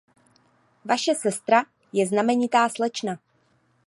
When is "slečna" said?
2.77-3.17